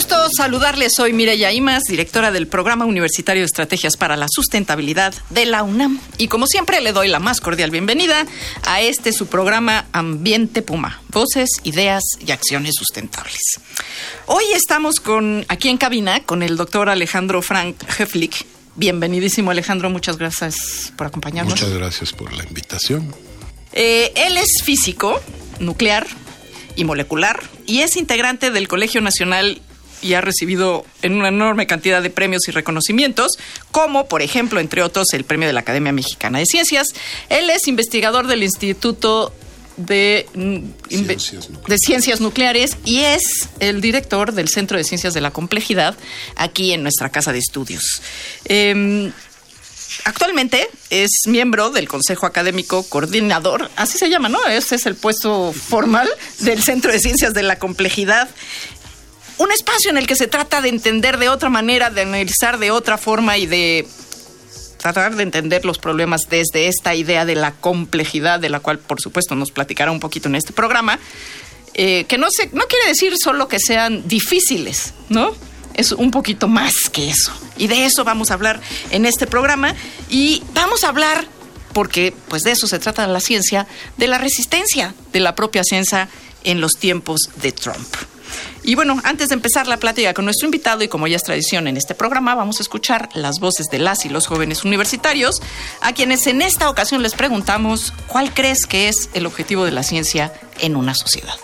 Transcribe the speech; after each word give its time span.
Gusto 0.00 0.16
saludarles. 0.34 0.94
Soy 0.96 1.12
Mireya 1.12 1.52
Imas, 1.52 1.82
directora 1.82 2.30
del 2.30 2.46
Programa 2.46 2.86
Universitario 2.86 3.42
de 3.42 3.44
Estrategias 3.44 3.98
para 3.98 4.16
la 4.16 4.28
Sustentabilidad 4.30 5.12
de 5.28 5.44
la 5.44 5.62
UNAM. 5.62 6.00
Y 6.16 6.28
como 6.28 6.46
siempre, 6.46 6.80
le 6.80 6.92
doy 6.92 7.08
la 7.08 7.18
más 7.18 7.42
cordial 7.42 7.70
bienvenida 7.70 8.26
a 8.64 8.80
este 8.80 9.12
su 9.12 9.26
programa 9.26 9.84
Ambiente 9.92 10.62
Puma: 10.62 11.02
Voces, 11.10 11.50
Ideas 11.64 12.02
y 12.26 12.32
Acciones 12.32 12.76
Sustentables. 12.76 13.42
Hoy 14.24 14.44
estamos 14.54 15.00
con, 15.00 15.44
aquí 15.48 15.68
en 15.68 15.76
cabina 15.76 16.20
con 16.20 16.42
el 16.42 16.56
doctor 16.56 16.88
Alejandro 16.88 17.42
Frank 17.42 17.76
Heflick. 17.98 18.46
Bienvenidísimo, 18.76 19.50
Alejandro. 19.50 19.90
Muchas 19.90 20.16
gracias 20.16 20.94
por 20.96 21.08
acompañarnos. 21.08 21.60
Muchas 21.60 21.74
gracias 21.74 22.12
por 22.14 22.32
la 22.32 22.44
invitación. 22.44 23.14
Eh, 23.74 24.14
él 24.16 24.38
es 24.38 24.62
físico 24.64 25.20
nuclear 25.58 26.06
y 26.74 26.84
molecular 26.84 27.42
y 27.66 27.80
es 27.80 27.98
integrante 27.98 28.50
del 28.50 28.66
Colegio 28.66 29.02
Nacional 29.02 29.60
y 30.02 30.14
ha 30.14 30.20
recibido 30.20 30.84
en 31.02 31.14
una 31.14 31.28
enorme 31.28 31.66
cantidad 31.66 32.02
de 32.02 32.10
premios 32.10 32.48
y 32.48 32.50
reconocimientos, 32.52 33.32
como 33.70 34.06
por 34.06 34.22
ejemplo, 34.22 34.60
entre 34.60 34.82
otros, 34.82 35.08
el 35.12 35.24
premio 35.24 35.46
de 35.46 35.52
la 35.52 35.60
Academia 35.60 35.92
Mexicana 35.92 36.38
de 36.38 36.46
Ciencias. 36.46 36.88
Él 37.28 37.50
es 37.50 37.68
investigador 37.68 38.26
del 38.26 38.42
Instituto 38.42 39.32
de 39.76 40.26
Ciencias 40.88 41.48
de 41.48 41.52
Nucleares. 41.54 41.80
Ciencias 41.84 42.20
Nucleares 42.20 42.76
y 42.84 43.00
es 43.00 43.48
el 43.60 43.80
director 43.80 44.32
del 44.32 44.48
Centro 44.48 44.76
de 44.76 44.84
Ciencias 44.84 45.14
de 45.14 45.20
la 45.20 45.30
Complejidad 45.30 45.96
aquí 46.36 46.72
en 46.72 46.82
nuestra 46.82 47.10
casa 47.10 47.32
de 47.32 47.38
estudios. 47.38 48.02
Em, 48.44 49.12
Actualmente 50.04 50.68
es 50.88 51.10
miembro 51.26 51.70
del 51.70 51.88
Consejo 51.88 52.26
Académico 52.26 52.82
Coordinador, 52.84 53.70
así 53.76 53.98
se 53.98 54.08
llama, 54.08 54.28
¿no? 54.28 54.44
Ese 54.46 54.76
es 54.76 54.86
el 54.86 54.94
puesto 54.94 55.52
formal 55.52 56.08
del 56.38 56.62
Centro 56.62 56.92
de 56.92 57.00
Ciencias 57.00 57.34
de 57.34 57.42
la 57.42 57.58
Complejidad. 57.58 58.28
Un 59.40 59.50
espacio 59.52 59.90
en 59.90 59.96
el 59.96 60.06
que 60.06 60.16
se 60.16 60.26
trata 60.26 60.60
de 60.60 60.68
entender 60.68 61.16
de 61.16 61.30
otra 61.30 61.48
manera, 61.48 61.88
de 61.88 62.02
analizar 62.02 62.58
de 62.58 62.70
otra 62.70 62.98
forma 62.98 63.38
y 63.38 63.46
de 63.46 63.88
tratar 64.76 65.16
de 65.16 65.22
entender 65.22 65.64
los 65.64 65.78
problemas 65.78 66.28
desde 66.28 66.68
esta 66.68 66.94
idea 66.94 67.24
de 67.24 67.36
la 67.36 67.52
complejidad, 67.52 68.38
de 68.38 68.50
la 68.50 68.60
cual, 68.60 68.78
por 68.78 69.00
supuesto, 69.00 69.34
nos 69.36 69.50
platicará 69.50 69.92
un 69.92 69.98
poquito 69.98 70.28
en 70.28 70.34
este 70.34 70.52
programa. 70.52 70.98
eh, 71.72 72.04
que 72.04 72.18
no, 72.18 72.26
se, 72.30 72.50
no 72.52 72.64
quiere 72.66 72.88
decir 72.88 73.14
solo 73.16 73.48
que 73.48 73.58
sean 73.58 74.06
difíciles, 74.06 74.92
¿no? 75.08 75.34
Es 75.72 75.92
un 75.92 76.10
poquito 76.10 76.46
más 76.46 76.90
que 76.92 77.08
eso. 77.08 77.32
Y 77.56 77.68
de 77.68 77.86
eso 77.86 78.04
vamos 78.04 78.30
a 78.30 78.34
hablar 78.34 78.60
en 78.90 79.06
este 79.06 79.26
programa. 79.26 79.74
Y 80.10 80.42
vamos 80.52 80.84
a 80.84 80.88
hablar, 80.88 81.26
porque 81.72 82.12
pues 82.28 82.42
de 82.42 82.50
eso 82.50 82.66
se 82.66 82.78
trata 82.78 83.06
la 83.06 83.20
ciencia, 83.20 83.66
de 83.96 84.06
la 84.06 84.18
resistencia 84.18 84.94
de 85.14 85.20
la 85.20 85.34
propia 85.34 85.62
ciencia 85.64 86.10
en 86.44 86.60
los 86.60 86.72
tiempos 86.72 87.30
de 87.40 87.52
Trump. 87.52 87.86
Y 88.62 88.74
bueno, 88.74 89.00
antes 89.04 89.28
de 89.28 89.34
empezar 89.34 89.66
la 89.66 89.78
plática 89.78 90.12
con 90.12 90.24
nuestro 90.24 90.46
invitado 90.46 90.82
y 90.82 90.88
como 90.88 91.06
ya 91.06 91.16
es 91.16 91.22
tradición 91.22 91.66
en 91.66 91.76
este 91.76 91.94
programa, 91.94 92.34
vamos 92.34 92.60
a 92.60 92.62
escuchar 92.62 93.08
las 93.14 93.40
voces 93.40 93.66
de 93.70 93.78
las 93.78 94.04
y 94.04 94.08
los 94.08 94.26
jóvenes 94.26 94.64
universitarios, 94.64 95.40
a 95.80 95.92
quienes 95.92 96.26
en 96.26 96.42
esta 96.42 96.68
ocasión 96.68 97.02
les 97.02 97.14
preguntamos 97.14 97.92
cuál 98.06 98.34
crees 98.34 98.66
que 98.66 98.88
es 98.88 99.08
el 99.14 99.26
objetivo 99.26 99.64
de 99.64 99.72
la 99.72 99.82
ciencia 99.82 100.32
en 100.60 100.76
una 100.76 100.94
sociedad. 100.94 101.34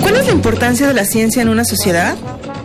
¿Cuál 0.00 0.16
es 0.16 0.26
la 0.26 0.32
importancia 0.32 0.86
de 0.86 0.94
la 0.94 1.04
ciencia 1.04 1.42
en 1.42 1.48
una 1.48 1.64
sociedad? 1.64 2.16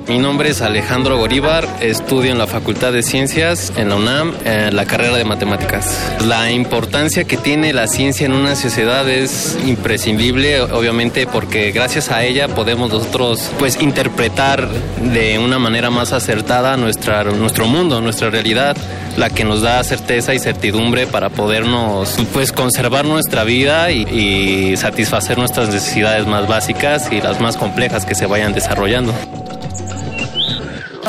Mi 0.07 0.17
nombre 0.17 0.49
es 0.49 0.61
Alejandro 0.61 1.17
Goríbar, 1.17 1.67
estudio 1.79 2.31
en 2.31 2.37
la 2.37 2.47
Facultad 2.47 2.91
de 2.91 3.03
Ciencias 3.03 3.71
en 3.77 3.89
la 3.89 3.95
UNAM, 3.95 4.33
en 4.43 4.75
la 4.75 4.85
carrera 4.85 5.15
de 5.15 5.23
Matemáticas. 5.23 6.15
La 6.25 6.51
importancia 6.51 7.23
que 7.23 7.37
tiene 7.37 7.71
la 7.71 7.87
ciencia 7.87 8.25
en 8.25 8.33
una 8.33 8.55
sociedad 8.55 9.07
es 9.07 9.57
imprescindible, 9.65 10.61
obviamente, 10.61 11.27
porque 11.27 11.71
gracias 11.71 12.09
a 12.09 12.23
ella 12.23 12.47
podemos 12.47 12.91
nosotros 12.91 13.51
pues 13.59 13.81
interpretar 13.81 14.67
de 14.69 15.39
una 15.39 15.59
manera 15.59 15.89
más 15.91 16.13
acertada 16.13 16.75
nuestra, 16.77 17.23
nuestro 17.23 17.67
mundo, 17.67 18.01
nuestra 18.01 18.29
realidad, 18.29 18.75
la 19.17 19.29
que 19.29 19.43
nos 19.43 19.61
da 19.61 19.83
certeza 19.83 20.33
y 20.33 20.39
certidumbre 20.39 21.05
para 21.07 21.29
podernos 21.29 22.17
pues 22.33 22.51
conservar 22.51 23.05
nuestra 23.05 23.43
vida 23.43 23.91
y, 23.91 24.01
y 24.03 24.77
satisfacer 24.77 25.37
nuestras 25.37 25.69
necesidades 25.69 26.25
más 26.25 26.47
básicas 26.47 27.11
y 27.11 27.21
las 27.21 27.39
más 27.39 27.55
complejas 27.55 28.05
que 28.05 28.15
se 28.15 28.25
vayan 28.25 28.53
desarrollando. 28.53 29.13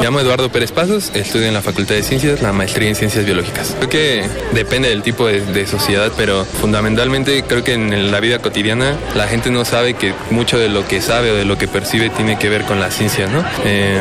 Me 0.02 0.08
llamo 0.08 0.18
Eduardo 0.18 0.50
Pérez 0.50 0.72
Pasos, 0.72 1.12
estudio 1.14 1.46
en 1.46 1.54
la 1.54 1.62
Facultad 1.62 1.94
de 1.94 2.02
Ciencias, 2.02 2.42
la 2.42 2.52
maestría 2.52 2.88
en 2.88 2.96
Ciencias 2.96 3.24
Biológicas. 3.24 3.76
Creo 3.78 3.88
que 3.88 4.28
depende 4.52 4.88
del 4.88 5.00
tipo 5.00 5.28
de, 5.28 5.64
sociedad, 5.64 6.10
pero 6.16 6.44
fundamentalmente 6.44 7.44
creo 7.44 7.62
que 7.62 7.74
en 7.74 8.10
la 8.10 8.18
vida 8.18 8.40
cotidiana 8.40 8.96
la 9.14 9.28
gente 9.28 9.52
no 9.52 9.64
sabe 9.64 9.94
que 9.94 10.12
mucho 10.30 10.58
de 10.58 10.68
lo 10.68 10.88
que 10.88 11.00
sabe 11.00 11.30
o 11.30 11.36
de 11.36 11.44
lo 11.44 11.56
que 11.56 11.68
percibe 11.68 12.10
tiene 12.10 12.36
que 12.36 12.48
ver 12.48 12.62
con 12.62 12.80
la 12.80 12.90
ciencia, 12.90 13.28
¿no? 13.28 13.44
Eh, 13.64 14.00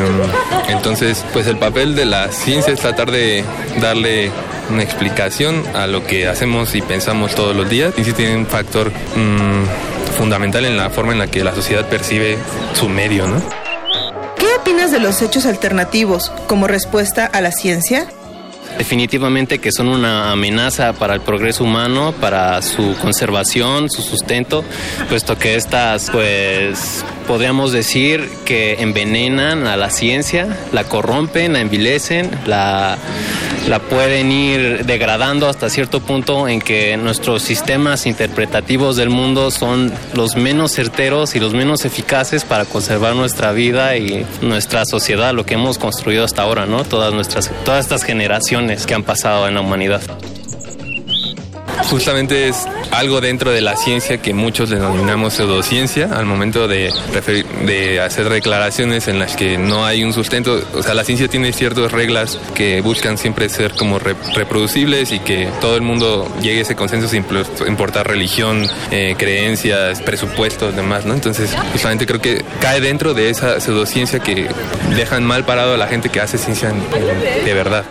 entonces, 0.69 1.23
pues 1.33 1.45
el 1.45 1.57
papel 1.57 1.95
de 1.95 2.05
la 2.05 2.31
ciencia 2.31 2.73
es 2.73 2.79
tratar 2.79 3.11
de 3.11 3.43
darle 3.79 4.31
una 4.71 4.81
explicación 4.81 5.63
a 5.75 5.85
lo 5.85 6.03
que 6.07 6.27
hacemos 6.27 6.73
y 6.73 6.81
pensamos 6.81 7.35
todos 7.35 7.55
los 7.55 7.69
días 7.69 7.93
y 7.97 8.03
sí 8.03 8.13
tiene 8.13 8.37
un 8.37 8.47
factor 8.47 8.89
mm, 8.89 10.17
fundamental 10.17 10.65
en 10.65 10.77
la 10.77 10.89
forma 10.89 11.11
en 11.11 11.19
la 11.19 11.27
que 11.27 11.43
la 11.43 11.53
sociedad 11.53 11.87
percibe 11.87 12.39
su 12.73 12.89
medio, 12.89 13.27
¿no? 13.27 13.60
¿Qué 14.63 14.69
opinas 14.69 14.91
de 14.91 14.99
los 14.99 15.23
hechos 15.23 15.47
alternativos 15.47 16.31
como 16.45 16.67
respuesta 16.67 17.25
a 17.25 17.41
la 17.41 17.51
ciencia? 17.51 18.05
Definitivamente 18.77 19.57
que 19.57 19.71
son 19.71 19.87
una 19.87 20.31
amenaza 20.31 20.93
para 20.93 21.15
el 21.15 21.21
progreso 21.21 21.63
humano, 21.63 22.13
para 22.21 22.61
su 22.61 22.95
conservación, 23.01 23.89
su 23.89 24.03
sustento, 24.03 24.63
puesto 25.09 25.35
que 25.35 25.55
estas, 25.55 26.11
pues, 26.11 27.03
podríamos 27.25 27.71
decir 27.71 28.29
que 28.45 28.75
envenenan 28.81 29.65
a 29.65 29.77
la 29.77 29.89
ciencia, 29.89 30.55
la 30.71 30.83
corrompen, 30.83 31.53
la 31.53 31.61
envilecen, 31.61 32.29
la, 32.45 32.99
la 33.67 33.79
pueden 33.79 34.31
ir 34.31 34.85
degradando 34.85 35.47
hasta 35.47 35.69
cierto 35.69 35.99
punto 35.99 36.47
en 36.47 36.59
que 36.59 36.97
nuestros 36.97 37.43
sistemas 37.43 38.05
interpretativos 38.05 38.95
del 38.95 39.09
mundo 39.09 39.51
son 39.51 39.91
los 40.13 40.35
menos 40.35 40.73
certeros 40.73 41.35
y 41.35 41.39
los 41.39 41.53
menos 41.53 41.85
eficaces 41.85 42.43
para 42.43 42.65
conservar 42.65 43.15
nuestra 43.15 43.51
vida 43.51 43.97
y 43.97 44.25
nuestra 44.41 44.85
sociedad, 44.85 45.33
lo 45.33 45.45
que 45.45 45.55
hemos 45.55 45.77
construido 45.77 46.23
hasta 46.23 46.41
ahora, 46.41 46.65
¿no? 46.65 46.83
Todas 46.83 47.13
nuestras, 47.13 47.51
todas 47.63 47.85
estas 47.85 48.03
generaciones 48.03 48.85
que 48.85 48.93
han 48.93 49.03
pasado 49.03 49.47
en 49.47 49.55
la 49.55 49.61
humanidad. 49.61 50.01
Justamente 51.89 52.47
es 52.47 52.67
algo 52.91 53.19
dentro 53.21 53.51
de 53.51 53.59
la 53.61 53.75
ciencia 53.75 54.17
que 54.19 54.33
muchos 54.33 54.69
denominamos 54.69 55.33
pseudociencia 55.33 56.09
al 56.13 56.25
momento 56.25 56.67
de, 56.67 56.91
de 57.65 57.99
hacer 57.99 58.29
declaraciones 58.29 59.07
en 59.07 59.19
las 59.19 59.35
que 59.35 59.57
no 59.57 59.85
hay 59.85 60.03
un 60.03 60.13
sustento. 60.13 60.61
O 60.73 60.83
sea, 60.83 60.93
la 60.93 61.03
ciencia 61.03 61.27
tiene 61.27 61.51
ciertas 61.51 61.91
reglas 61.91 62.37
que 62.53 62.81
buscan 62.81 63.17
siempre 63.17 63.49
ser 63.49 63.73
como 63.73 63.99
re- 63.99 64.15
reproducibles 64.35 65.11
y 65.11 65.19
que 65.19 65.49
todo 65.59 65.75
el 65.75 65.81
mundo 65.81 66.33
llegue 66.41 66.59
a 66.59 66.61
ese 66.61 66.75
consenso 66.75 67.07
sin 67.09 67.25
importar 67.67 68.07
religión, 68.07 68.67
eh, 68.91 69.15
creencias, 69.17 70.01
presupuestos, 70.01 70.75
demás, 70.75 71.05
¿no? 71.05 71.13
Entonces, 71.13 71.53
justamente 71.73 72.05
creo 72.05 72.21
que 72.21 72.43
cae 72.61 72.79
dentro 72.79 73.13
de 73.13 73.29
esa 73.29 73.59
pseudociencia 73.59 74.19
que 74.19 74.47
dejan 74.95 75.25
mal 75.25 75.45
parado 75.45 75.73
a 75.73 75.77
la 75.77 75.87
gente 75.87 76.09
que 76.09 76.21
hace 76.21 76.37
ciencia 76.37 76.69
en- 76.69 77.45
de 77.45 77.53
verdad. 77.53 77.83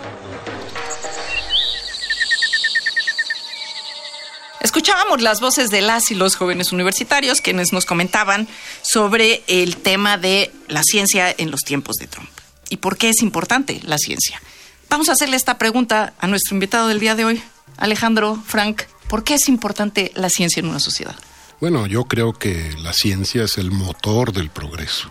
Las 5.19 5.41
voces 5.41 5.71
de 5.71 5.81
las 5.81 6.11
y 6.11 6.15
los 6.15 6.37
jóvenes 6.37 6.71
universitarios 6.71 7.41
quienes 7.41 7.73
nos 7.73 7.85
comentaban 7.85 8.47
sobre 8.83 9.43
el 9.49 9.77
tema 9.77 10.19
de 10.19 10.53
la 10.69 10.83
ciencia 10.85 11.35
en 11.37 11.51
los 11.51 11.63
tiempos 11.63 11.97
de 11.97 12.07
Trump 12.07 12.31
y 12.71 12.77
por 12.77 12.97
qué 12.97 13.11
es 13.11 13.21
importante 13.21 13.81
la 13.85 13.99
ciencia. 13.99 14.41
Vamos 14.89 15.09
a 15.09 15.13
hacerle 15.13 15.37
esta 15.37 15.59
pregunta 15.59 16.15
a 16.19 16.27
nuestro 16.27 16.55
invitado 16.55 16.89
del 16.89 17.01
día 17.01 17.15
de 17.15 17.25
hoy, 17.25 17.43
Alejandro 17.77 18.41
Frank. 18.47 18.83
¿Por 19.09 19.25
qué 19.25 19.35
es 19.35 19.49
importante 19.49 20.13
la 20.15 20.31
ciencia 20.31 20.61
en 20.61 20.69
una 20.69 20.79
sociedad? 20.79 21.17
Bueno, 21.61 21.87
yo 21.87 22.05
creo 22.05 22.33
que 22.33 22.73
la 22.79 22.93
ciencia 22.93 23.45
es 23.45 23.59
el 23.59 23.71
motor 23.71 24.33
del 24.33 24.49
progreso. 24.49 25.11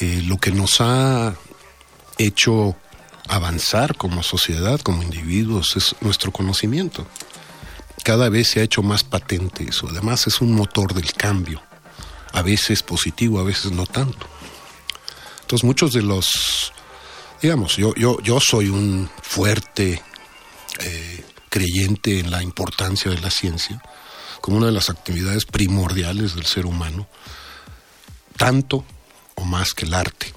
Eh, 0.00 0.22
lo 0.26 0.38
que 0.38 0.50
nos 0.50 0.80
ha 0.80 1.34
hecho 2.18 2.74
avanzar 3.28 3.96
como 3.96 4.22
sociedad, 4.22 4.80
como 4.80 5.02
individuos, 5.02 5.76
es 5.76 5.94
nuestro 6.00 6.32
conocimiento. 6.32 7.06
Cada 8.02 8.28
vez 8.28 8.48
se 8.48 8.60
ha 8.60 8.62
hecho 8.62 8.82
más 8.82 9.04
patente 9.04 9.64
eso. 9.64 9.88
Además 9.88 10.26
es 10.26 10.40
un 10.40 10.52
motor 10.52 10.94
del 10.94 11.12
cambio. 11.12 11.62
A 12.32 12.42
veces 12.42 12.82
positivo, 12.82 13.40
a 13.40 13.44
veces 13.44 13.72
no 13.72 13.86
tanto. 13.86 14.28
Entonces 15.40 15.64
muchos 15.64 15.92
de 15.92 16.02
los, 16.02 16.72
digamos, 17.40 17.76
yo, 17.76 17.94
yo, 17.94 18.18
yo 18.20 18.40
soy 18.40 18.68
un 18.68 19.08
fuerte 19.22 20.02
eh, 20.80 21.24
creyente 21.48 22.18
en 22.20 22.30
la 22.30 22.42
importancia 22.42 23.10
de 23.10 23.18
la 23.18 23.30
ciencia 23.30 23.80
como 24.40 24.58
una 24.58 24.66
de 24.66 24.72
las 24.72 24.90
actividades 24.90 25.44
primordiales 25.44 26.36
del 26.36 26.46
ser 26.46 26.66
humano, 26.66 27.08
tanto 28.36 28.84
o 29.34 29.44
más 29.44 29.72
que 29.74 29.86
el 29.86 29.94
arte. 29.94 30.35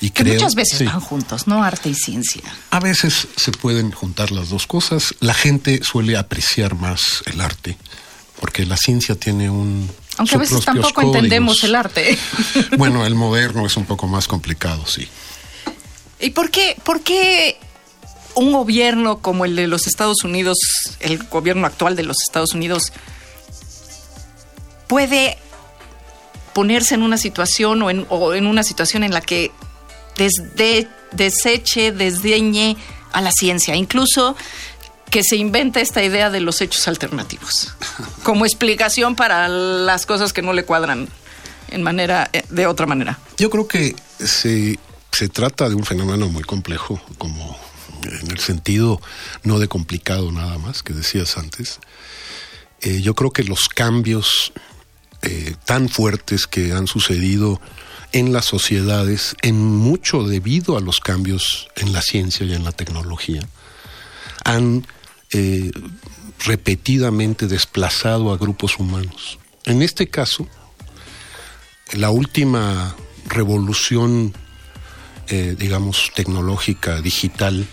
Y 0.00 0.10
que 0.10 0.24
muchas 0.24 0.54
veces 0.54 0.84
van 0.86 1.00
juntos, 1.00 1.46
¿no? 1.46 1.62
Arte 1.62 1.90
y 1.90 1.94
ciencia. 1.94 2.42
A 2.70 2.80
veces 2.80 3.28
se 3.36 3.52
pueden 3.52 3.90
juntar 3.90 4.30
las 4.30 4.48
dos 4.48 4.66
cosas. 4.66 5.14
La 5.20 5.34
gente 5.34 5.80
suele 5.84 6.16
apreciar 6.16 6.74
más 6.74 7.22
el 7.26 7.40
arte, 7.40 7.76
porque 8.40 8.64
la 8.64 8.78
ciencia 8.78 9.14
tiene 9.14 9.50
un... 9.50 9.90
Aunque 10.16 10.36
a 10.36 10.38
veces 10.38 10.64
tampoco 10.64 11.02
entendemos 11.02 11.62
el 11.64 11.74
arte. 11.74 12.18
bueno, 12.78 13.04
el 13.04 13.14
moderno 13.14 13.66
es 13.66 13.76
un 13.76 13.84
poco 13.84 14.06
más 14.06 14.26
complicado, 14.26 14.86
sí. 14.86 15.06
¿Y 16.18 16.30
por 16.30 16.50
qué, 16.50 16.76
por 16.82 17.02
qué 17.02 17.58
un 18.34 18.52
gobierno 18.52 19.18
como 19.18 19.44
el 19.44 19.54
de 19.56 19.66
los 19.66 19.86
Estados 19.86 20.24
Unidos, 20.24 20.58
el 21.00 21.18
gobierno 21.24 21.66
actual 21.66 21.94
de 21.96 22.04
los 22.04 22.16
Estados 22.26 22.54
Unidos, 22.54 22.92
puede 24.86 25.36
ponerse 26.54 26.94
en 26.94 27.02
una 27.02 27.18
situación 27.18 27.82
o 27.82 27.90
en, 27.90 28.06
o 28.08 28.34
en 28.34 28.46
una 28.46 28.62
situación 28.62 29.04
en 29.04 29.12
la 29.12 29.20
que 29.20 29.52
desde, 30.20 30.86
deseche, 31.12 31.92
desdeñe 31.92 32.76
a 33.12 33.22
la 33.22 33.32
ciencia, 33.32 33.74
incluso 33.74 34.36
que 35.10 35.22
se 35.24 35.36
inventa 35.36 35.80
esta 35.80 36.04
idea 36.04 36.30
de 36.30 36.40
los 36.40 36.60
hechos 36.60 36.86
alternativos 36.86 37.74
como 38.22 38.44
explicación 38.44 39.16
para 39.16 39.48
las 39.48 40.06
cosas 40.06 40.32
que 40.32 40.42
no 40.42 40.52
le 40.52 40.64
cuadran 40.64 41.08
en 41.70 41.82
manera 41.82 42.28
eh, 42.32 42.44
de 42.50 42.66
otra 42.66 42.86
manera. 42.86 43.18
Yo 43.38 43.48
creo 43.48 43.66
que 43.66 43.96
se, 44.18 44.78
se 45.10 45.28
trata 45.28 45.68
de 45.68 45.74
un 45.74 45.84
fenómeno 45.84 46.28
muy 46.28 46.44
complejo, 46.44 47.00
como 47.16 47.58
en 48.04 48.30
el 48.30 48.38
sentido 48.38 49.00
no 49.42 49.58
de 49.58 49.68
complicado 49.68 50.30
nada 50.32 50.58
más 50.58 50.82
que 50.82 50.92
decías 50.92 51.38
antes. 51.38 51.80
Eh, 52.82 53.00
yo 53.00 53.14
creo 53.14 53.30
que 53.30 53.44
los 53.44 53.68
cambios 53.68 54.52
eh, 55.22 55.54
tan 55.64 55.88
fuertes 55.88 56.46
que 56.46 56.72
han 56.72 56.86
sucedido 56.86 57.60
en 58.12 58.32
las 58.32 58.46
sociedades, 58.46 59.36
en 59.42 59.60
mucho 59.60 60.24
debido 60.24 60.76
a 60.76 60.80
los 60.80 61.00
cambios 61.00 61.68
en 61.76 61.92
la 61.92 62.02
ciencia 62.02 62.44
y 62.46 62.52
en 62.52 62.64
la 62.64 62.72
tecnología, 62.72 63.42
han 64.44 64.86
eh, 65.32 65.70
repetidamente 66.44 67.46
desplazado 67.46 68.32
a 68.32 68.38
grupos 68.38 68.78
humanos. 68.78 69.38
En 69.64 69.82
este 69.82 70.08
caso, 70.08 70.48
la 71.92 72.10
última 72.10 72.96
revolución, 73.26 74.34
eh, 75.28 75.54
digamos, 75.58 76.10
tecnológica, 76.14 77.00
digital, 77.00 77.66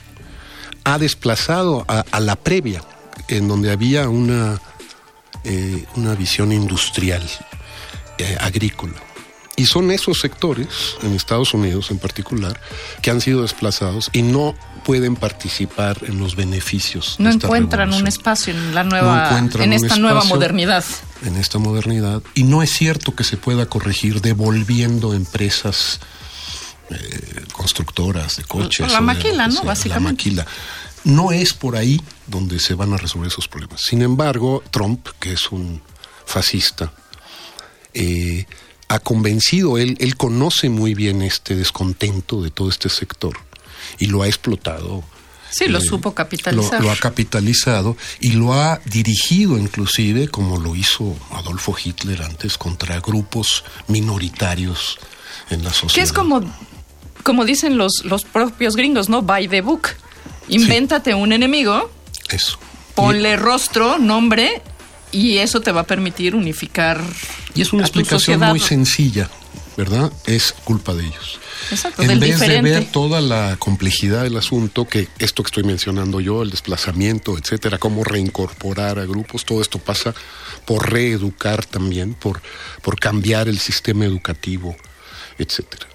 ha 0.84 1.00
desplazado 1.00 1.86
a, 1.88 2.20
la 2.20 2.36
previa, 2.36 2.84
en 3.28 3.48
donde 3.48 3.72
había 3.72 4.08
una, 4.08 4.62
eh, 5.44 5.86
una 5.96 6.16
visión 6.16 6.52
industrial, 6.52 7.28
agrícola. 8.40 9.07
Y 9.58 9.66
son 9.66 9.90
esos 9.90 10.20
sectores, 10.20 10.68
en 11.02 11.16
Estados 11.16 11.54
Unidos 11.56 11.90
en 11.90 11.98
particular, 11.98 12.62
que 13.02 13.10
han 13.10 13.22
sido 13.22 13.42
desplazados 13.42 14.12
y 14.14 14.22
no 14.22 14.54
pueden 14.86 15.16
participar 15.16 15.98
en 16.04 16.20
los 16.20 16.36
beneficios. 16.36 17.16
No 17.18 17.32
encuentran 17.32 17.92
un 17.92 18.06
espacio 18.06 18.54
en 18.54 18.76
la 18.76 18.84
nueva, 18.84 19.38
en 19.40 19.74
esta 19.74 19.98
nueva 19.98 20.24
modernidad. 20.26 20.86
En 21.26 21.38
esta 21.38 21.58
modernidad. 21.58 22.22
Y 22.36 22.44
no 22.44 22.62
es 22.62 22.72
cierto 22.72 23.16
que 23.16 23.24
se 23.24 23.36
pueda 23.36 23.66
corregir 23.66 24.22
devolviendo 24.22 25.16
empresas 25.16 26.00
eh, 26.92 27.44
constructoras 27.52 28.38
de 28.38 28.44
coches. 28.44 28.92
La 28.92 29.02
maquila, 29.02 29.48
¿no? 29.48 29.64
Básicamente. 29.64 30.30
La 30.30 30.44
maquila. 30.44 30.48
No 31.04 31.32
es 31.32 31.54
por 31.54 31.76
ahí 31.76 32.00
donde 32.28 32.60
se 32.60 32.76
van 32.76 32.94
a 32.94 32.98
resolver 32.98 33.28
esos 33.28 33.48
problemas. 33.48 33.82
Sin 33.82 34.04
embargo, 34.04 34.64
Trump, 34.70 35.08
que 35.20 35.34
es 35.34 35.52
un 35.52 35.82
fascista, 36.26 36.94
eh, 37.94 38.46
ha 38.90 39.00
convencido, 39.00 39.78
él, 39.78 39.98
él 40.00 40.16
conoce 40.16 40.70
muy 40.70 40.94
bien 40.94 41.22
este 41.22 41.56
descontento 41.56 42.42
de 42.42 42.52
todo 42.52 42.70
este 42.70 42.90
sector 42.90 43.38
y 44.00 44.08
lo 44.08 44.22
ha 44.22 44.28
explotado. 44.28 45.04
Sí, 45.50 45.68
lo 45.68 45.80
eh, 45.80 45.82
supo 45.82 46.14
capitalizar. 46.14 46.82
Lo, 46.82 46.92
ha 46.92 46.96
capitalizado 46.96 47.98
y 48.20 48.32
lo 48.32 48.54
ha 48.54 48.80
dirigido 48.86 49.58
inclusive, 49.58 50.28
como 50.28 50.60
lo 50.60 50.76
hizo 50.76 51.16
Adolfo 51.32 51.76
Hitler 51.82 52.22
antes, 52.22 52.58
contra 52.58 53.00
grupos 53.00 53.64
minoritarios 53.88 55.00
en 55.50 55.64
la 55.64 55.72
sociedad. 55.72 55.96
Que 55.96 56.02
es 56.02 56.14
como, 56.14 56.42
como 57.24 57.46
dicen 57.46 57.78
los, 57.78 58.04
los 58.04 58.24
propios 58.24 58.76
gringos, 58.76 59.10
¿no? 59.10 59.22
By 59.22 59.48
the 59.48 59.62
book. 59.62 59.90
Invéntate 60.50 61.14
un 61.14 61.34
enemigo. 61.34 61.90
Eso. 62.30 62.58
Ponle 62.96 63.36
rostro, 63.36 63.98
nombre 64.00 64.62
y 65.12 65.38
eso 65.38 65.62
te 65.62 65.72
va 65.72 65.82
a 65.82 65.88
permitir 65.88 66.36
unificar. 66.36 67.02
Y 67.56 67.62
es 67.62 67.74
una 67.74 67.84
explicación 67.84 68.40
muy 68.40 68.60
sencilla, 68.60 69.30
¿verdad? 69.76 70.12
Es 70.26 70.54
culpa 70.64 70.94
de 70.94 71.06
ellos. 71.06 71.40
Exacto, 71.72 72.02
en 72.02 72.10
del 72.10 72.20
vez 72.20 72.36
diferente. 72.36 72.70
de 72.70 72.80
ver 72.80 72.92
toda 72.92 73.20
la 73.20 73.58
complejidad 73.58 74.24
del 74.24 74.38
asunto, 74.38 74.86
que 74.88 75.08
esto 75.20 75.44
que 75.44 75.48
estoy 75.48 75.64
mencionando 75.64 76.20
yo, 76.20 76.44
el 76.44 76.52
desplazamiento, 76.52 77.38
etcétera, 77.38 77.78
cómo 77.78 78.04
reincorporar 78.04 79.00
a 79.00 79.06
grupos, 79.06 79.44
todo 79.46 79.62
esto 79.62 79.80
pasa 79.80 80.14
por 80.66 80.92
reeducar 80.92 81.66
también, 81.66 82.14
por, 82.14 82.42
por 82.82 83.00
cambiar 83.00 83.48
el 83.48 83.60
sistema 83.60 84.06
educativo, 84.06 84.76
etcétera. 85.38 85.88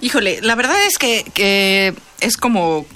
Híjole, 0.00 0.40
la 0.40 0.54
verdad 0.54 0.84
es 0.84 0.98
que, 0.98 1.24
que 1.34 1.94
es 2.20 2.36
como, 2.36 2.86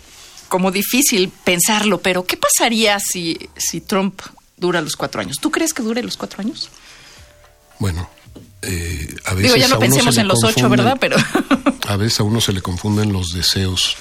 como 0.49 0.73
difícil 0.73 1.31
pensarlo, 1.45 2.01
pero 2.01 2.25
¿qué 2.25 2.37
pasaría 2.37 2.99
si, 2.99 3.39
si 3.57 3.81
Trump 3.81 4.21
dura 4.57 4.81
los 4.81 4.97
cuatro 4.97 5.21
años. 5.21 5.39
¿Tú 5.41 5.51
crees 5.51 5.73
que 5.73 5.83
dure 5.83 6.03
los 6.03 6.17
cuatro 6.17 6.41
años? 6.41 6.71
Bueno, 7.79 8.09
eh, 8.63 9.17
a 9.25 9.35
veces. 9.35 9.55
Digo, 9.55 9.57
ya 9.57 9.69
no 9.69 9.79
pensemos 9.79 10.17
en 10.17 10.29
los 10.29 10.43
ocho, 10.43 10.69
¿verdad? 10.69 10.97
Pero. 11.01 11.17
a 11.89 11.97
veces 11.97 12.21
a 12.21 12.23
uno 12.23 12.41
se 12.41 12.53
le 12.53 12.63
confunden 12.63 13.13
los 13.13 13.33
deseos 13.33 13.97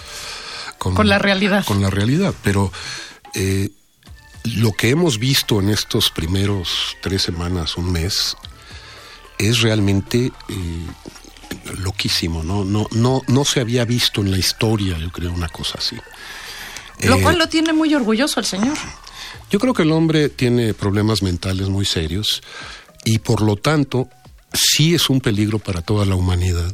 con, 0.78 1.07
la 1.07 1.19
realidad. 1.19 1.66
Con 1.66 1.81
la 1.81 1.90
realidad, 1.90 2.34
pero. 2.44 2.72
Eh, 3.33 3.69
lo 4.56 4.74
que 4.74 4.92
hemos 4.92 5.18
visto 5.18 5.59
en 5.59 5.69
estos 5.69 6.12
primeros 6.12 6.97
tres 7.02 7.24
semanas, 7.24 7.78
un 7.78 7.92
mes, 7.92 8.38
es 9.40 9.62
realmente 9.62 10.31
eh, 10.50 11.71
loquísimo, 11.80 12.44
¿no? 12.44 12.64
No, 12.64 12.88
no, 12.92 13.24
no 13.28 13.44
se 13.44 13.59
había 13.59 13.85
visto 13.85 14.21
en 14.21 14.30
la 14.30 14.38
historia, 14.38 15.00
yo 15.00 15.12
creo, 15.12 15.31
una 15.31 15.50
cosa 15.50 15.80
así. 15.80 15.97
Lo 17.02 17.19
cual 17.21 17.40
lo 17.40 17.50
tiene 17.50 17.74
muy 17.74 17.94
orgulloso 17.94 18.40
el 18.40 18.45
señor. 18.45 18.78
Yo 19.56 19.59
creo 19.59 19.74
que 19.74 19.83
el 19.83 19.94
hombre 19.94 20.28
tiene 20.28 20.74
problemas 20.74 21.21
mentales 21.21 21.69
muy 21.69 21.85
serios 21.85 22.42
y 23.06 23.19
por 23.19 23.40
lo 23.40 23.56
tanto 23.56 24.09
sí 24.54 24.94
es 24.94 25.09
un 25.09 25.21
peligro 25.21 25.59
para 25.59 25.81
toda 25.81 26.06
la 26.06 26.16
humanidad. 26.16 26.69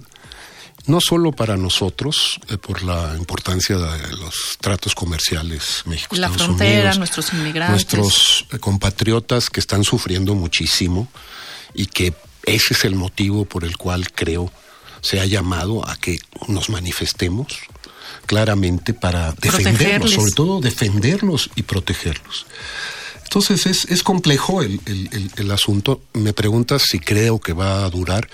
No 0.87 0.99
solo 0.99 1.31
para 1.31 1.57
nosotros, 1.57 2.39
eh, 2.49 2.57
por 2.57 2.81
la 2.81 3.13
importancia 3.19 3.77
de 3.77 4.15
los 4.15 4.57
tratos 4.59 4.95
comerciales 4.95 5.83
México, 5.85 6.15
la 6.15 6.31
frontera, 6.31 6.95
nuestros 6.95 7.31
inmigrantes, 7.33 7.93
nuestros 7.93 8.47
eh, 8.51 8.57
compatriotas 8.57 9.51
que 9.51 9.59
están 9.59 9.83
sufriendo 9.83 10.33
muchísimo 10.33 11.07
y 11.75 11.85
que 11.85 12.15
ese 12.47 12.73
es 12.73 12.83
el 12.83 12.95
motivo 12.95 13.45
por 13.45 13.63
el 13.63 13.77
cual 13.77 14.11
creo 14.11 14.51
se 15.01 15.19
ha 15.19 15.27
llamado 15.27 15.87
a 15.87 15.97
que 15.97 16.17
nos 16.47 16.71
manifestemos 16.71 17.59
claramente 18.31 18.93
para 18.93 19.33
defenderlos, 19.33 20.11
sobre 20.11 20.31
todo 20.31 20.61
defenderlos 20.61 21.49
y 21.57 21.63
protegerlos. 21.63 22.45
Entonces 23.23 23.65
es, 23.65 23.83
es 23.91 24.03
complejo 24.03 24.61
el, 24.61 24.79
el, 24.85 25.29
el, 25.35 25.51
asunto. 25.51 26.01
Me 26.13 26.31
preguntas 26.31 26.83
si 26.83 27.01
creo 27.01 27.41
que 27.41 27.51
va 27.51 27.83
a 27.83 27.89
durar. 27.89 28.29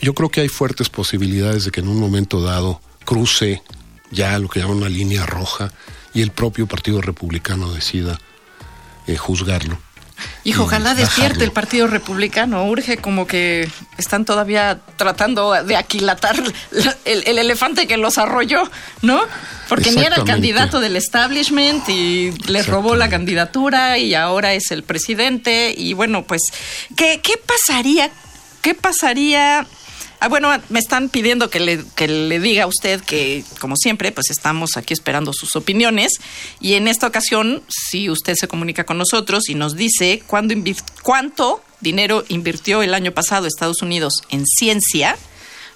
Yo 0.00 0.14
creo 0.14 0.30
que 0.30 0.40
hay 0.40 0.48
fuertes 0.48 0.88
posibilidades 0.88 1.66
de 1.66 1.70
que 1.70 1.80
en 1.80 1.88
un 1.88 2.00
momento 2.00 2.40
dado 2.40 2.80
cruce 3.04 3.62
ya 4.10 4.38
lo 4.38 4.48
que 4.48 4.60
llaman 4.60 4.78
una 4.78 4.88
línea 4.88 5.26
roja 5.26 5.70
y 6.14 6.22
el 6.22 6.30
propio 6.30 6.66
Partido 6.66 7.02
Republicano 7.02 7.74
decida 7.74 8.18
eh, 9.06 9.18
juzgarlo. 9.18 9.78
Hijo, 10.44 10.64
ojalá 10.64 10.94
despierte 10.94 11.42
el 11.42 11.52
Partido 11.52 11.86
Republicano. 11.86 12.66
Urge 12.66 12.98
como 12.98 13.26
que 13.26 13.68
están 13.96 14.24
todavía 14.24 14.80
tratando 14.96 15.52
de 15.52 15.76
aquilatar 15.76 16.36
el, 17.04 17.38
elefante 17.38 17.86
que 17.86 17.96
los 17.96 18.18
arrolló, 18.18 18.70
¿no? 19.02 19.22
Porque 19.68 19.90
ni 19.90 20.02
era 20.02 20.16
el 20.16 20.24
candidato 20.24 20.80
del 20.80 20.96
establishment 20.96 21.88
y 21.88 22.32
les 22.46 22.66
robó 22.66 22.94
la 22.94 23.08
candidatura 23.08 23.96
y 23.98 24.14
ahora 24.14 24.52
es 24.52 24.70
el 24.70 24.82
presidente. 24.82 25.74
Y 25.76 25.94
bueno, 25.94 26.24
pues, 26.24 26.42
¿qué, 26.94 27.20
qué 27.22 27.34
pasaría? 27.38 28.10
¿Qué 28.60 28.74
pasaría? 28.74 29.66
Ah, 30.24 30.28
bueno, 30.28 30.48
me 30.70 30.78
están 30.78 31.10
pidiendo 31.10 31.50
que 31.50 31.60
le, 31.60 31.84
que 31.96 32.08
le 32.08 32.40
diga 32.40 32.64
a 32.64 32.66
usted 32.66 33.02
que, 33.02 33.44
como 33.60 33.76
siempre, 33.76 34.10
pues 34.10 34.30
estamos 34.30 34.78
aquí 34.78 34.94
esperando 34.94 35.34
sus 35.34 35.54
opiniones. 35.54 36.12
Y 36.62 36.76
en 36.76 36.88
esta 36.88 37.06
ocasión, 37.06 37.62
si 37.68 38.08
usted 38.08 38.34
se 38.34 38.48
comunica 38.48 38.84
con 38.84 38.96
nosotros 38.96 39.50
y 39.50 39.54
nos 39.54 39.76
dice 39.76 40.22
cuándo 40.26 40.54
cuánto 41.02 41.62
dinero 41.80 42.24
invirtió 42.28 42.82
el 42.82 42.94
año 42.94 43.12
pasado 43.12 43.46
Estados 43.46 43.82
Unidos 43.82 44.22
en 44.30 44.46
ciencia, 44.46 45.18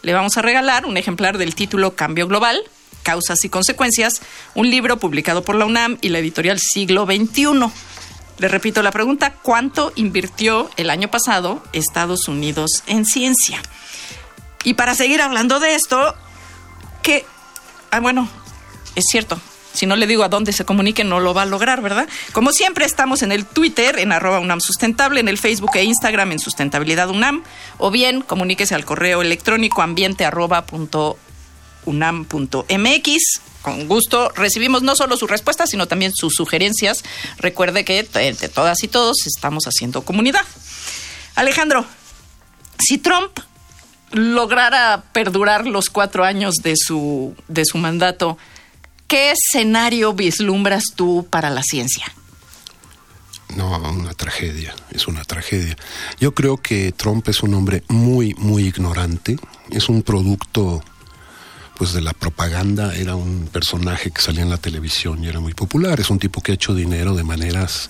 le 0.00 0.14
vamos 0.14 0.38
a 0.38 0.40
regalar 0.40 0.86
un 0.86 0.96
ejemplar 0.96 1.36
del 1.36 1.54
título 1.54 1.94
Cambio 1.94 2.26
Global, 2.26 2.58
Causas 3.02 3.44
y 3.44 3.50
Consecuencias, 3.50 4.22
un 4.54 4.70
libro 4.70 4.98
publicado 4.98 5.42
por 5.42 5.56
la 5.56 5.66
UNAM 5.66 5.98
y 6.00 6.08
la 6.08 6.20
editorial 6.20 6.58
Siglo 6.58 7.04
XXI. 7.04 7.70
Le 8.38 8.48
repito 8.48 8.82
la 8.82 8.92
pregunta, 8.92 9.34
¿cuánto 9.42 9.92
invirtió 9.94 10.70
el 10.78 10.88
año 10.88 11.10
pasado 11.10 11.62
Estados 11.74 12.28
Unidos 12.28 12.82
en 12.86 13.04
ciencia? 13.04 13.60
Y 14.64 14.74
para 14.74 14.94
seguir 14.94 15.22
hablando 15.22 15.60
de 15.60 15.74
esto, 15.74 16.14
que, 17.02 17.24
ah, 17.90 18.00
bueno, 18.00 18.28
es 18.94 19.04
cierto, 19.10 19.40
si 19.72 19.86
no 19.86 19.94
le 19.94 20.06
digo 20.06 20.24
a 20.24 20.28
dónde 20.28 20.52
se 20.52 20.64
comunique, 20.64 21.04
no 21.04 21.20
lo 21.20 21.34
va 21.34 21.42
a 21.42 21.46
lograr, 21.46 21.80
¿verdad? 21.80 22.08
Como 22.32 22.52
siempre, 22.52 22.84
estamos 22.84 23.22
en 23.22 23.30
el 23.30 23.46
Twitter, 23.46 23.98
en 23.98 24.10
arroba 24.10 24.40
UNAM 24.40 24.60
Sustentable, 24.60 25.20
en 25.20 25.28
el 25.28 25.38
Facebook 25.38 25.70
e 25.76 25.84
Instagram, 25.84 26.32
en 26.32 26.38
Sustentabilidad 26.40 27.10
UNAM, 27.10 27.44
o 27.78 27.90
bien 27.90 28.20
comuníquese 28.22 28.74
al 28.74 28.84
correo 28.84 29.22
electrónico 29.22 29.82
ambiente. 29.82 30.28
Con 33.62 33.88
gusto 33.88 34.30
recibimos 34.34 34.82
no 34.82 34.96
solo 34.96 35.16
su 35.16 35.26
respuesta, 35.26 35.66
sino 35.66 35.86
también 35.86 36.12
sus 36.14 36.34
sugerencias. 36.34 37.04
Recuerde 37.38 37.84
que 37.84 38.06
entre 38.14 38.48
todas 38.48 38.82
y 38.82 38.88
todos 38.88 39.26
estamos 39.26 39.64
haciendo 39.64 40.02
comunidad. 40.02 40.44
Alejandro, 41.34 41.84
si 42.78 42.98
Trump 42.98 43.38
lograra 44.12 45.04
perdurar 45.12 45.66
los 45.66 45.90
cuatro 45.90 46.24
años 46.24 46.56
de 46.62 46.74
su, 46.76 47.34
de 47.48 47.64
su 47.64 47.78
mandato, 47.78 48.38
¿qué 49.06 49.32
escenario 49.32 50.14
vislumbras 50.14 50.84
tú 50.94 51.26
para 51.30 51.50
la 51.50 51.62
ciencia? 51.62 52.06
No, 53.56 53.78
una 53.90 54.12
tragedia, 54.12 54.74
es 54.90 55.08
una 55.08 55.24
tragedia. 55.24 55.76
Yo 56.20 56.34
creo 56.34 56.58
que 56.58 56.92
Trump 56.92 57.28
es 57.28 57.42
un 57.42 57.54
hombre 57.54 57.82
muy, 57.88 58.34
muy 58.34 58.64
ignorante, 58.64 59.38
es 59.70 59.88
un 59.88 60.02
producto 60.02 60.82
pues 61.78 61.92
de 61.92 62.00
la 62.00 62.12
propaganda, 62.12 62.94
era 62.96 63.14
un 63.14 63.48
personaje 63.52 64.10
que 64.10 64.20
salía 64.20 64.42
en 64.42 64.50
la 64.50 64.58
televisión 64.58 65.22
y 65.22 65.28
era 65.28 65.38
muy 65.38 65.54
popular, 65.54 66.00
es 66.00 66.10
un 66.10 66.18
tipo 66.18 66.40
que 66.40 66.52
ha 66.52 66.54
hecho 66.56 66.74
dinero 66.74 67.14
de 67.14 67.22
maneras 67.22 67.88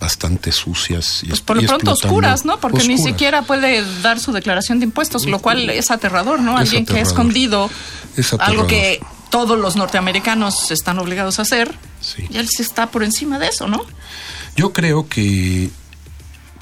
bastante 0.00 0.52
sucias 0.52 1.22
y 1.22 1.28
pues 1.28 1.40
por 1.40 1.56
lo 1.56 1.66
pronto 1.66 1.92
oscuras, 1.92 2.44
¿no? 2.44 2.58
Porque 2.60 2.86
ni 2.86 2.98
siquiera 2.98 3.42
puede 3.42 3.84
dar 4.02 4.20
su 4.20 4.32
declaración 4.32 4.80
de 4.80 4.86
impuestos, 4.86 5.26
lo 5.26 5.38
cual 5.38 5.70
es 5.70 5.90
aterrador, 5.90 6.40
¿no? 6.40 6.56
Alguien 6.56 6.84
que 6.84 6.98
ha 6.98 7.02
escondido 7.02 7.70
algo 8.38 8.66
que 8.66 9.00
todos 9.30 9.58
los 9.58 9.76
norteamericanos 9.76 10.70
están 10.70 10.98
obligados 10.98 11.38
a 11.38 11.42
hacer 11.42 11.74
y 12.30 12.36
él 12.36 12.48
se 12.48 12.62
está 12.62 12.90
por 12.90 13.02
encima 13.02 13.38
de 13.38 13.48
eso, 13.48 13.66
¿no? 13.66 13.84
Yo 14.56 14.72
creo 14.72 15.08
que 15.08 15.70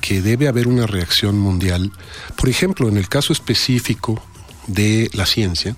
que 0.03 0.21
debe 0.21 0.49
haber 0.49 0.67
una 0.69 0.87
reacción 0.87 1.39
mundial. 1.39 1.93
Por 2.37 2.51
ejemplo, 2.51 2.89
en 2.89 2.99
el 2.99 3.09
caso 3.09 3.33
específico 3.33 4.23
de 4.67 5.09
la 5.15 5.27
ciencia, 5.27 5.77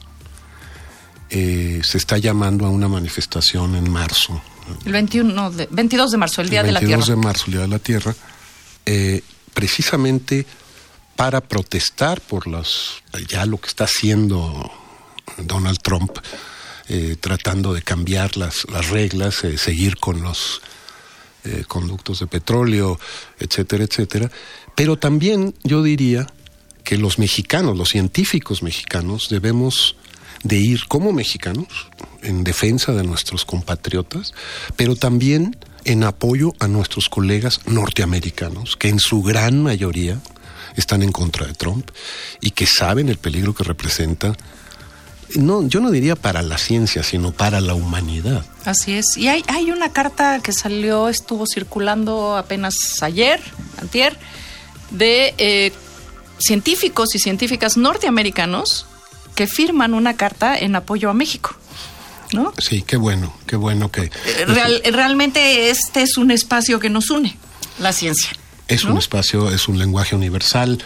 eh, 1.30 1.63
se 1.84 1.98
está 1.98 2.18
llamando 2.18 2.66
a 2.66 2.70
una 2.70 2.88
manifestación 2.88 3.74
en 3.74 3.90
marzo. 3.90 4.40
El 4.84 4.92
21 4.92 5.50
de, 5.50 5.68
22 5.70 6.12
de 6.12 6.16
marzo, 6.16 6.40
el 6.40 6.48
Día 6.48 6.62
de 6.62 6.72
la 6.72 6.80
Tierra. 6.80 6.96
22 6.96 7.08
de 7.08 7.26
marzo, 7.26 7.44
el 7.46 7.52
Día 7.52 7.60
de 7.62 7.68
la 7.68 7.78
Tierra, 7.78 8.14
eh, 8.86 9.22
precisamente 9.52 10.46
para 11.16 11.40
protestar 11.40 12.20
por 12.20 12.46
los, 12.46 13.02
ya 13.28 13.46
lo 13.46 13.58
que 13.58 13.68
está 13.68 13.84
haciendo 13.84 14.70
Donald 15.38 15.78
Trump, 15.80 16.18
eh, 16.88 17.16
tratando 17.20 17.72
de 17.72 17.82
cambiar 17.82 18.36
las, 18.36 18.66
las 18.70 18.88
reglas, 18.90 19.42
seguir 19.56 19.98
con 19.98 20.22
los 20.22 20.60
conductos 21.68 22.20
de 22.20 22.26
petróleo, 22.26 22.98
etcétera, 23.38 23.84
etcétera. 23.84 24.30
Pero 24.74 24.96
también 24.96 25.54
yo 25.62 25.82
diría 25.82 26.26
que 26.84 26.98
los 26.98 27.18
mexicanos, 27.18 27.76
los 27.76 27.88
científicos 27.88 28.62
mexicanos, 28.62 29.28
debemos 29.28 29.96
de 30.44 30.56
ir 30.56 30.86
como 30.86 31.12
mexicanos 31.12 31.66
en 32.22 32.44
defensa 32.44 32.92
de 32.92 33.02
nuestros 33.02 33.44
compatriotas, 33.44 34.32
pero 34.76 34.94
también 34.94 35.56
en 35.84 36.04
apoyo 36.04 36.52
a 36.60 36.68
nuestros 36.68 37.08
colegas 37.08 37.60
norteamericanos, 37.66 38.76
que 38.76 38.88
en 38.88 39.00
su 39.00 39.22
gran 39.22 39.62
mayoría 39.62 40.20
están 40.76 41.02
en 41.02 41.12
contra 41.12 41.46
de 41.46 41.54
Trump 41.54 41.90
y 42.40 42.52
que 42.52 42.66
saben 42.66 43.08
el 43.08 43.18
peligro 43.18 43.54
que 43.54 43.64
representa 43.64 44.36
no, 45.36 45.66
yo 45.66 45.80
no 45.80 45.90
diría 45.90 46.16
para 46.16 46.42
la 46.42 46.58
ciencia, 46.58 47.02
sino 47.02 47.32
para 47.32 47.60
la 47.60 47.74
humanidad. 47.74 48.44
Así 48.64 48.92
es. 48.92 49.16
Y 49.16 49.26
hay, 49.28 49.42
hay 49.48 49.70
una 49.70 49.90
carta 49.90 50.38
que 50.40 50.52
salió, 50.52 51.08
estuvo 51.08 51.46
circulando 51.46 52.36
apenas 52.36 53.02
ayer, 53.02 53.40
antier, 53.80 54.16
de 54.90 55.34
eh, 55.38 55.72
científicos 56.38 57.14
y 57.14 57.18
científicas 57.18 57.76
norteamericanos 57.76 58.86
que 59.34 59.46
firman 59.46 59.94
una 59.94 60.16
carta 60.16 60.56
en 60.56 60.76
apoyo 60.76 61.10
a 61.10 61.14
México. 61.14 61.54
¿No? 62.32 62.52
Sí, 62.58 62.82
qué 62.82 62.96
bueno, 62.96 63.32
qué 63.46 63.54
bueno 63.54 63.92
que... 63.92 64.10
Eh, 64.26 64.90
realmente 64.90 65.70
este 65.70 66.02
es 66.02 66.16
un 66.16 66.30
espacio 66.30 66.80
que 66.80 66.90
nos 66.90 67.10
une, 67.10 67.36
la 67.78 67.92
ciencia. 67.92 68.30
Es 68.66 68.84
un 68.84 68.96
espacio, 68.96 69.50
es 69.50 69.68
un 69.68 69.78
lenguaje 69.78 70.16
universal. 70.16 70.82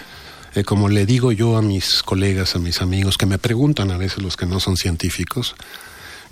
Eh, 0.55 0.64
como 0.64 0.88
le 0.88 1.07
digo 1.07 1.33
yo 1.33 1.57
a 1.57 1.62
mis 1.62 2.02
colegas, 2.02 2.57
a 2.57 2.59
mis 2.59 2.83
amigos, 2.83 3.17
que 3.17 3.25
me 3.25 3.38
preguntan 3.38 3.90
a 3.93 3.97
veces 3.97 4.23
los 4.23 4.37
que 4.37 4.47
no 4.47 4.61
son 4.61 4.76
científicos, 4.76 5.55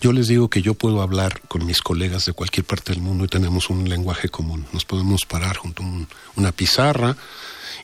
yo 0.01 0.13
les 0.13 0.27
digo 0.29 0.51
que 0.51 0.61
yo 0.61 0.75
puedo 0.75 1.01
hablar 1.01 1.41
con 1.49 1.65
mis 1.65 1.81
colegas 1.81 2.27
de 2.27 2.33
cualquier 2.33 2.67
parte 2.67 2.93
del 2.93 3.01
mundo 3.01 3.25
y 3.25 3.29
tenemos 3.29 3.71
un 3.71 3.89
lenguaje 3.89 4.29
común. 4.29 4.67
Nos 4.73 4.85
podemos 4.85 5.25
parar 5.25 5.57
junto 5.57 5.83
a 5.83 5.87
una 6.35 6.53
pizarra 6.53 7.17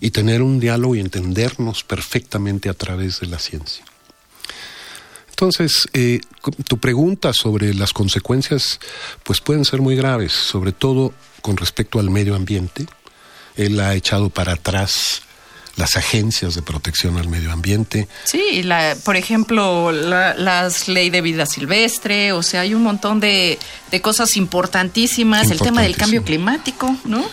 y 0.00 0.10
tener 0.10 0.42
un 0.42 0.60
diálogo 0.60 0.96
y 0.96 1.00
entendernos 1.00 1.84
perfectamente 1.84 2.68
a 2.68 2.74
través 2.74 3.20
de 3.20 3.28
la 3.28 3.38
ciencia. 3.38 3.84
Entonces, 5.42 5.88
eh, 5.92 6.20
tu 6.68 6.78
pregunta 6.78 7.32
sobre 7.32 7.74
las 7.74 7.92
consecuencias, 7.92 8.78
pues 9.24 9.40
pueden 9.40 9.64
ser 9.64 9.80
muy 9.80 9.96
graves, 9.96 10.32
sobre 10.32 10.70
todo 10.70 11.12
con 11.40 11.56
respecto 11.56 11.98
al 11.98 12.10
medio 12.10 12.36
ambiente. 12.36 12.86
Él 13.56 13.80
ha 13.80 13.96
echado 13.96 14.30
para 14.30 14.52
atrás 14.52 15.22
las 15.74 15.96
agencias 15.96 16.54
de 16.54 16.62
protección 16.62 17.18
al 17.18 17.26
medio 17.26 17.50
ambiente. 17.50 18.06
Sí, 18.22 18.62
la, 18.62 18.96
por 19.04 19.16
ejemplo, 19.16 19.90
la, 19.90 20.34
las 20.34 20.86
ley 20.86 21.10
de 21.10 21.22
vida 21.22 21.44
silvestre, 21.44 22.30
o 22.30 22.44
sea, 22.44 22.60
hay 22.60 22.74
un 22.74 22.84
montón 22.84 23.18
de, 23.18 23.58
de 23.90 24.00
cosas 24.00 24.36
importantísimas, 24.36 25.50
el 25.50 25.58
tema 25.58 25.82
del 25.82 25.96
cambio 25.96 26.22
climático, 26.22 26.94
¿no? 27.04 27.24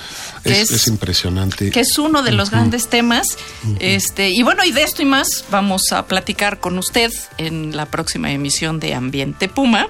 Es, 0.43 0.87
impresionante. 0.87 1.69
Que 1.71 1.81
es 1.81 1.97
uno 1.97 2.23
de 2.23 2.31
los 2.31 2.51
grandes 2.51 2.87
temas. 2.87 3.37
este, 3.79 4.29
y 4.29 4.43
bueno, 4.43 4.63
y 4.65 4.71
de 4.71 4.83
esto 4.83 5.01
y 5.01 5.05
más 5.05 5.45
vamos 5.49 5.91
a 5.91 6.05
platicar 6.05 6.59
con 6.59 6.77
usted 6.77 7.11
en 7.37 7.75
la 7.75 7.85
próxima 7.85 8.31
emisión 8.31 8.79
de 8.79 8.93
Ambiente 8.93 9.47
Puma. 9.47 9.87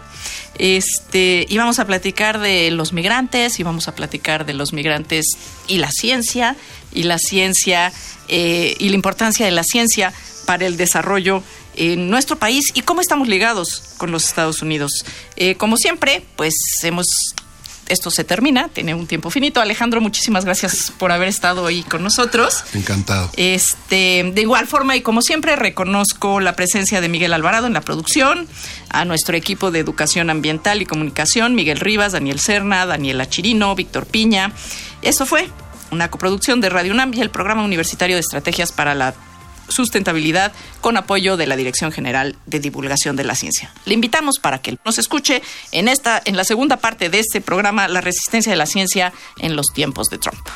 Este, 0.56 1.46
y 1.48 1.58
vamos 1.58 1.80
a 1.80 1.86
platicar 1.86 2.40
de 2.40 2.70
los 2.72 2.92
migrantes, 2.92 3.60
y 3.60 3.64
vamos 3.64 3.88
a 3.88 3.96
platicar 3.96 4.46
de 4.46 4.54
los 4.54 4.74
migrantes 4.74 5.26
y 5.68 5.78
la 5.78 5.92
ciencia, 5.92 6.56
y 6.94 7.04
la 7.04 7.18
ciencia, 7.18 7.94
eh, 8.28 8.76
y 8.78 8.90
la 8.90 8.96
importancia 8.96 9.46
de 9.46 9.52
la 9.52 9.64
ciencia 9.64 10.14
para 10.46 10.66
el 10.66 10.78
desarrollo 10.78 11.44
en 11.76 12.10
nuestro 12.10 12.38
país 12.38 12.66
y 12.74 12.82
cómo 12.82 13.00
estamos 13.02 13.28
ligados 13.28 13.94
con 13.98 14.12
los 14.12 14.26
Estados 14.26 14.62
Unidos. 14.62 14.92
Eh, 15.38 15.56
como 15.56 15.78
siempre, 15.78 16.24
pues 16.36 16.54
hemos 16.84 17.08
esto 17.90 18.12
se 18.12 18.24
termina, 18.24 18.70
tiene 18.70 18.94
un 18.94 19.08
tiempo 19.08 19.30
finito. 19.30 19.62
Alejandro, 19.62 20.00
muchísimas 20.02 20.46
gracias 20.46 20.94
por 20.98 21.12
haber 21.12 21.28
estado 21.28 21.66
ahí 21.66 21.84
con 21.84 22.04
nosotros. 22.04 22.64
Encantado. 22.74 23.30
Este, 23.36 24.32
de 24.34 24.42
igual 24.42 24.68
forma 24.68 24.96
y 24.96 25.02
como 25.02 25.22
siempre 25.22 25.56
reconozco 25.56 26.40
la 26.40 26.56
presencia 26.56 27.02
de 27.02 27.10
Miguel 27.10 27.34
Alvarado 27.34 27.68
en 27.68 27.74
la 27.74 27.82
producción, 27.82 28.48
a 28.90 29.06
nuestro 29.06 29.36
equipo 29.36 29.72
de 29.72 29.80
educación 29.80 30.30
ambiental 30.30 30.82
y 30.82 30.86
comunicación, 30.86 31.56
Miguel 31.56 31.80
Rivas, 31.80 32.14
Daniel 32.14 32.40
Serna, 32.40 32.86
Daniela 32.86 33.28
Chirino, 33.28 33.76
Víctor 33.76 34.06
Piña. 34.06 34.54
Eso 35.02 35.26
fue 35.26 35.50
una 35.92 36.10
coproducción 36.10 36.62
de 36.62 36.70
Radio 36.70 36.94
UNAM 36.94 37.14
y 37.14 37.22
el 37.22 37.30
programa 37.30 37.64
universitario 37.64 38.16
de 38.16 38.22
estrategias 38.22 38.72
para 38.72 38.96
la 38.96 39.14
sustentabilidad 39.70 40.52
con 40.82 40.98
apoyo 40.98 41.38
de 41.38 41.48
la 41.48 41.56
Dirección 41.56 41.92
General 41.92 42.36
de 42.46 42.60
Divulgación 42.60 43.16
de 43.16 43.24
la 43.24 43.36
Ciencia. 43.36 43.72
Le 43.86 43.94
invitamos 43.94 44.40
para 44.40 44.60
que 44.60 44.78
nos 44.86 44.98
escuche 44.98 45.42
en 45.72 45.88
esta 45.88 46.22
en 46.26 46.38
la 46.38 46.44
segunda 46.44 46.78
parte 46.78 47.10
de 47.10 47.20
este 47.20 47.42
programa 47.42 47.88
La 47.88 48.02
resistencia 48.02 48.52
de 48.52 48.58
la 48.58 48.66
ciencia 48.66 49.14
en 49.40 49.56
los 49.56 49.68
tiempos 49.74 50.08
de 50.10 50.18
Trump. 50.18 50.48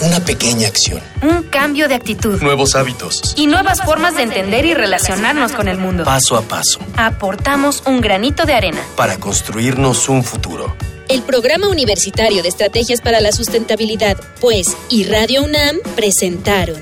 Una 0.00 0.20
pequeña 0.20 0.66
acción. 0.66 1.02
Un 1.20 1.42
cambio 1.42 1.86
de 1.86 1.94
actitud. 1.94 2.40
Nuevos 2.40 2.74
hábitos. 2.74 3.34
Y 3.36 3.46
nuevas 3.46 3.82
formas 3.82 4.16
de 4.16 4.22
entender 4.22 4.64
y 4.64 4.72
relacionarnos 4.72 5.52
con 5.52 5.68
el 5.68 5.76
mundo. 5.76 6.04
Paso 6.04 6.38
a 6.38 6.42
paso. 6.42 6.80
Aportamos 6.96 7.82
un 7.84 8.00
granito 8.00 8.46
de 8.46 8.54
arena. 8.54 8.80
Para 8.96 9.18
construirnos 9.18 10.08
un 10.08 10.24
futuro. 10.24 10.74
El 11.10 11.22
Programa 11.22 11.68
Universitario 11.68 12.40
de 12.40 12.48
Estrategias 12.48 13.00
para 13.00 13.20
la 13.20 13.32
Sustentabilidad, 13.32 14.16
pues, 14.40 14.76
y 14.88 15.02
Radio 15.02 15.42
UNAM 15.42 15.80
presentaron 15.96 16.80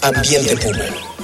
Ambiente 0.00 0.56
Puma. 0.56 1.15